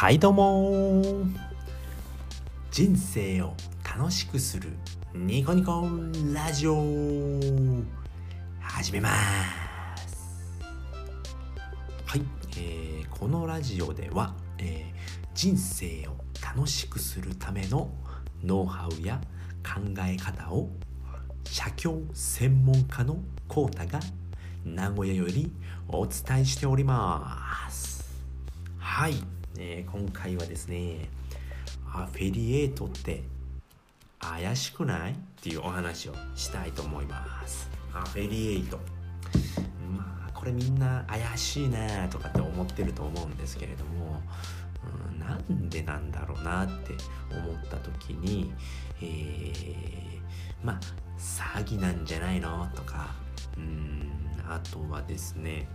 [0.00, 1.02] はいどうも。
[2.70, 3.52] 人生を
[3.84, 4.70] 楽しくする
[5.14, 5.86] ニコニコ
[6.32, 6.82] ラジオ。
[8.62, 9.10] 始めま
[9.98, 10.58] す。
[12.06, 12.22] はい、
[12.56, 17.90] えー、このラジオでは、えー、人生を楽しくするための
[18.42, 19.20] ノウハウや
[19.62, 20.70] 考え方を
[21.44, 24.00] 写経専門家のコータが
[24.64, 25.52] 名古屋より
[25.88, 28.02] お伝えしております。
[28.78, 31.08] はい、えー、今回はですね
[31.92, 33.22] アフィリエイトって
[34.18, 35.12] 怪しくない？
[35.12, 37.70] っていうお話をしたいと思います。
[37.92, 38.78] アフィリエイト。
[39.96, 44.22] まあこれみんな怪しいなとかって思ってると思うんですけれども、
[45.10, 46.94] うん、なんでなんだろうなって
[47.30, 48.52] 思った時に、
[49.00, 50.20] えー、
[50.62, 50.80] まあ
[51.18, 52.68] 詐欺なんじゃないの？
[52.76, 53.14] とか
[53.56, 54.12] うん
[54.48, 55.66] あとはですね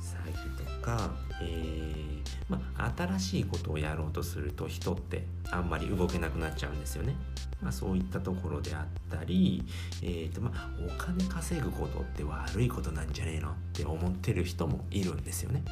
[0.00, 1.10] 詐欺とか、
[1.42, 7.14] えー、まあ、新しいことをやろうとすると人ってあんまり動けなくなっちゃうんですよね。
[7.60, 9.64] まあ、そういったところであったり、
[10.02, 15.64] えーとまあ、お金稼ぐことって悪いことなんじゃねえのって思ってる人もいるんですよね。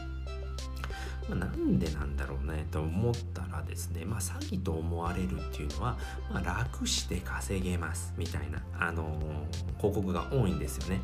[1.28, 5.96] まあ、なんでなんだろうねと思ったらですね、まあ、詐欺と思われるっていうのは、
[6.32, 11.00] まあ、楽して稼げますみたいな、あのー、広告が多いんですよね。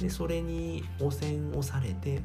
[0.00, 2.20] でそれに汚染をされて、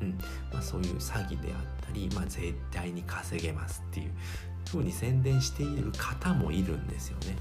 [0.00, 0.18] うん
[0.52, 4.10] まあ、そういう詐欺であったり、まあ、絶対に稼げますっていう
[4.66, 7.36] 風に宣伝している方もいるんですよね。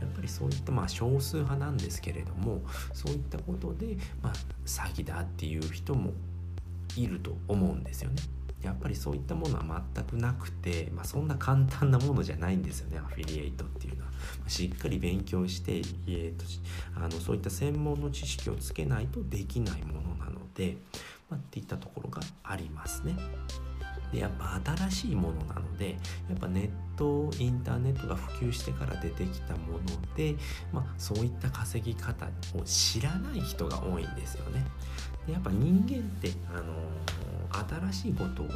[0.00, 2.62] やっぱりそういったまあ少数派なんですけれども
[2.94, 4.32] そういったことで、まあ、
[4.64, 6.12] 詐欺だっていう人も
[6.96, 8.22] いると思うんですよね。
[8.62, 14.10] やっぱりそういったものは全くなくて、まあ、そんな簡単なものじゃないんですよねアフィリエイトっていうのは。
[14.46, 16.44] しっかり勉強して、えーと、
[16.96, 20.76] あのそういった専門の知識をつけないとできないものなので、
[21.30, 23.14] まあ、っていったところがありますね。
[24.12, 25.90] でやっぱ新しいものなので
[26.28, 30.34] やっぱネットインターネットが普及してから出てきたもので、
[30.72, 34.64] まあ、そういった稼ぎ方を知らない人が多いんですよね。
[35.26, 38.46] でやっぱ人間って、あのー、新しいことを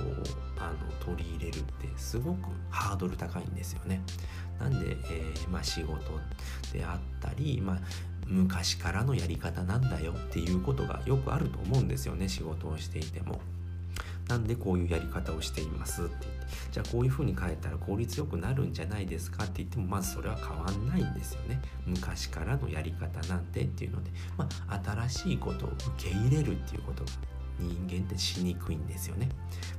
[0.58, 4.00] あの取り入れるってすごくハードル高いんですよね。
[4.58, 5.98] なんで、えー、まあ、仕事
[6.72, 7.78] であったり、まあ、
[8.26, 13.40] 昔からのやり方なんだよっていうことがよくあると思うんですよね仕事をしていても。
[14.28, 21.60] なんでこういうやり方をしていますって言ってじゃあこういうふうに変えたら効率よくなるんじゃないですかって言ってもまずそれは変わんないんですよね。
[21.86, 27.10] 昔からのやり方なんでっていうので、まあ、新しいことを受け入れるっていうことが
[27.58, 29.28] 人間ってしにくいんですよね、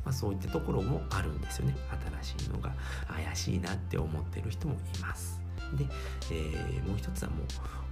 [0.06, 1.75] まあ、そういったところもあるんですよね。
[2.23, 2.73] 新しいのが
[3.07, 5.41] 怪しいなって思ってる人もいます。
[5.73, 5.85] で、
[6.31, 7.45] えー、もう一つはもう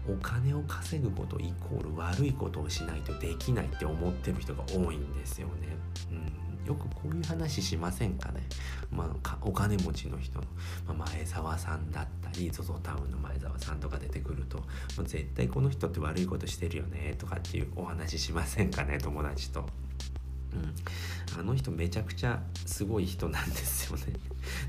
[0.07, 5.77] お金を稼ぐことイコール悪いことをしないとできないって思ってる人が多いんですよね。
[6.11, 8.41] うん、よくこういう話しませんかね。
[8.91, 10.45] まあ、お金持ちの人の、
[10.87, 14.63] まあ、前澤さんだったり ZOZO タウンの前澤さんとか出てくると、ま
[14.99, 19.65] あ、絶対この人って悪いことしてるよねとかっていうお話しませんかね友達と。
[20.53, 24.13] うん、あの人めちゃくちゃすごい人なんですよね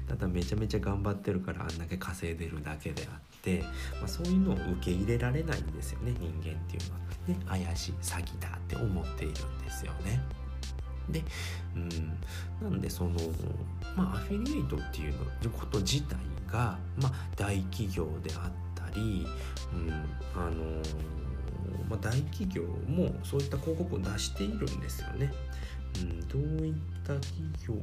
[0.08, 10.20] ただめちゃめちゃ頑張ってるからあんだけ稼いでるだけであって、まあ、そういうのを受け入れられないんですよね人間っていうのはね怪しい詐欺だって思っているんですよね
[11.08, 11.22] で、
[11.76, 13.10] うん、なんでその
[13.96, 16.16] まあアフィリエイトっていうのこと自体
[16.50, 19.26] が、まあ、大企業であったり、
[19.72, 19.90] うん、
[20.34, 20.82] あの
[21.88, 25.32] まあ、大企業もそういった広告を出しているんですよね。
[25.96, 27.74] うん、どういった企業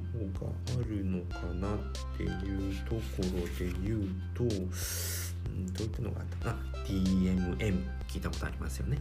[0.45, 1.77] があるのかなっ
[2.17, 3.25] ていうところ
[3.57, 4.44] で言うと、
[5.57, 9.00] うん、どういったのがあったかな？DMM 聞いたことありますよね。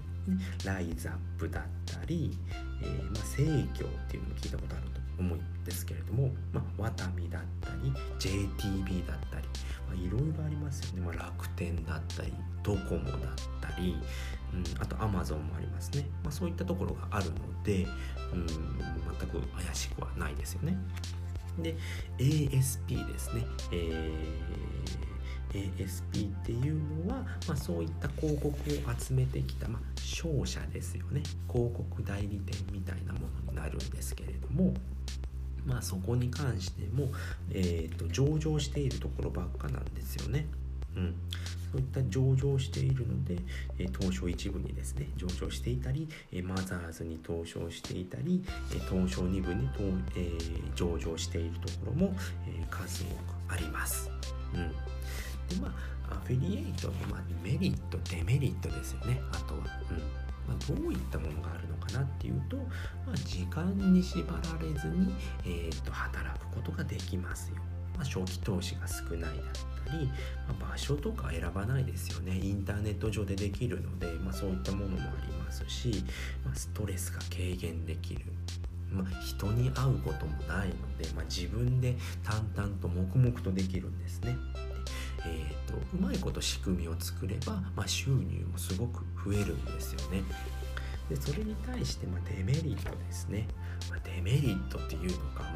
[0.64, 2.36] ライザップだったり、
[2.82, 3.42] えー、まあ、生
[3.78, 9.46] 協っていうのも聞いたことあると思うんですけれども、まあ、ワタミだったり JTB だったり、
[9.86, 13.18] まあ、いろいろありますよね、まあ、楽天だったりドコモだっ
[13.60, 13.96] たり、
[14.52, 17.86] うん、あと Amazon もありますね、まあ、そういったところがあるので、
[18.32, 20.76] うん、全く怪しくはないですよね。
[21.58, 21.76] で
[22.18, 24.10] ASP ですね、えー、
[25.52, 28.54] ASP っていうのは、まあ、そういった広告を
[28.98, 34.74] 集めてきた、まあ、商社ですよね広告代理店みたいなものになるんですけれども
[35.64, 37.08] まあそこに関しても、
[37.50, 40.46] えーと上場しているところばっかなんですよね。
[40.96, 41.14] うん、
[41.72, 43.38] そういった上場しているので、
[43.78, 48.42] え東証一部にですね上場していたり、えマザーズに投資していたり、
[48.74, 49.68] え東証2部に、
[50.16, 52.14] えー、上場しているところも、
[52.48, 54.10] えー、数多くあります。
[54.54, 54.72] うん、
[55.50, 55.68] でま
[56.10, 59.60] あアフィリエイトの、まあ、メリットデメリットですよねあとは。
[59.60, 65.14] うんまあ、どういったものがあるのかなっていうと、まあ、時間に縛られずに、
[65.44, 67.56] えーと、働くことができますよ。
[67.96, 69.32] まあ、初期投資が少ないだっ
[69.86, 70.06] たり、
[70.48, 76.02] まあ、場所とか選ばないですよねインターネット上でできるので、まあ、そういったものもありますし、
[76.44, 78.22] まあ、ストレスが軽減できる
[78.92, 84.36] まあ、人に会うこともないので、まあ、自分で淡々と黙々とできるんですね。
[85.26, 90.22] えーと、うまいこと仕組みを作れば、まあ、収入もすごく増えるんですよね。
[91.10, 93.48] でそれに対して、まデメリットですね、
[93.90, 95.54] まあ、デメリットっていうのか、まあ、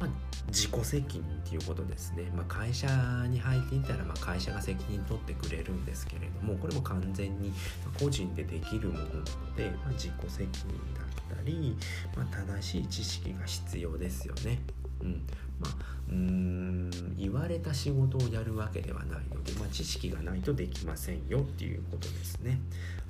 [0.00, 0.08] まあ、
[0.48, 2.88] 自己責任っていうことですね、ま会社
[3.28, 7.52] に入っていたら、ま会社が責任取ってくれるんですけれどもこれも完全に
[8.00, 9.24] 個人でできるものなの
[9.56, 10.50] で、ま自己責任
[10.94, 11.76] だったり、
[12.16, 14.58] ま正しい知識が必要ですよね。
[15.00, 15.22] うん
[15.60, 22.60] まあ、うーん言われた仕事をやるわけではないので、まあ、知識がないとできませんよっていうことですね。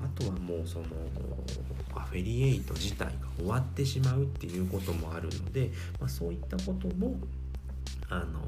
[0.02, 0.86] あとはもうその
[1.94, 7.16] アフェリエイト自体が終わってしまうっていうこともあるので、まあ、そういったことも
[8.08, 8.40] あの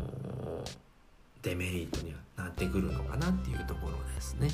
[1.43, 4.49] デメリットにはなってくるのかなっていうところですね。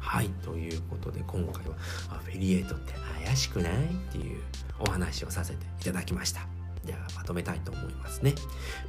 [0.00, 1.76] はいということで今回は
[2.10, 2.94] アフェリエイトって
[3.24, 4.40] 怪しくないっていう
[4.78, 6.61] お話をさせていただきました。
[6.90, 8.34] ゃあまとめたいと思いますね。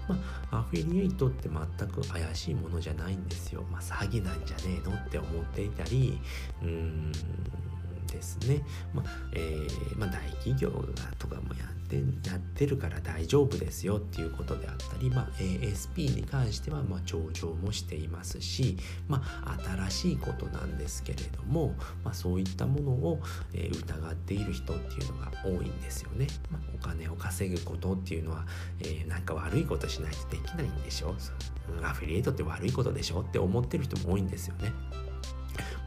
[0.08, 0.18] ま
[0.52, 3.64] あ、アフィリエイトって全く怪しいものじゃないんですよ。
[3.70, 6.20] まあ、詐欺なんじゃねえのって思っていたり、
[6.62, 7.12] うーん
[8.08, 8.64] ですね。
[8.94, 10.78] まあ、えー、まあ、代企業が
[11.18, 11.74] とかもやって
[12.28, 19.58] やってるから大丈夫ですよっていうことであったり、まあ、ASP に関してはま上場もしていますし、まあ、
[19.88, 23.22] 新しいことなんですけれども、まあ、そういったものを、
[23.54, 26.28] 疑っている人っていうのが多いんですよね。
[26.52, 28.48] まお金を稼ぐことっていうのは、
[28.80, 31.16] えー、なんか悪いことしないとできないんでしょ？
[31.84, 33.22] アフィリエイトって悪いことでしょ？
[33.22, 34.72] って思ってる人も多いんですよね。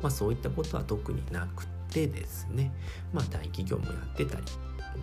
[0.01, 2.73] まあ、そういったことは特になくてですね、
[3.13, 4.43] まあ、大企業もやってたり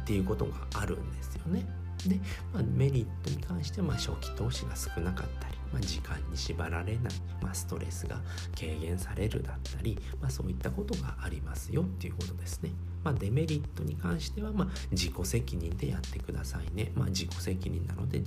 [0.02, 1.66] っていうことがあるんですよね。
[2.08, 2.20] で、
[2.54, 8.20] まあ、メリットに関してはまあ初期投資が少なかったり、まあ、時間に縛られない、まあ、ストレスが
[8.60, 12.72] 軽減されるだったり、まあ、そういったことがありますよっていうことですね。
[13.04, 16.92] まあ、デメリットに関しては、まあ、自己責任でやってくださいね。
[16.96, 18.22] まあ、自己責任なので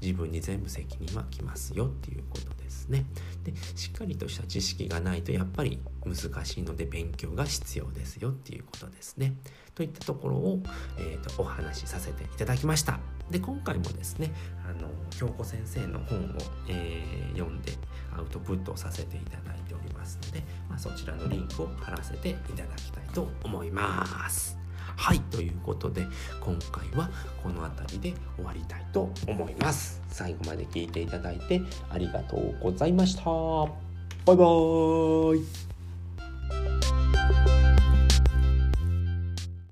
[0.00, 3.04] 自分に全部責任はきますよっていうことですね。
[3.44, 9.34] でしっかりとした知識がないとやっぱり難しいので勉強が必要ですよっていうことですね。
[9.74, 10.60] といったところを、
[10.98, 13.00] えーと、お話しさせていただきました。
[13.30, 14.30] で今回もですね
[14.68, 16.22] あの京子先生の本を、
[16.68, 17.72] えー、読んで
[18.16, 24.64] アウトプットをさせていただいておりますので、まあ、そちらのリンクを貼らせていただきたいと思います。
[24.96, 26.06] はいということで
[26.40, 27.10] 今回は
[27.42, 31.60] この辺りで終わりたいと思います最後まで聞いていただいて
[31.90, 35.73] ありがとうございましたバイバーイ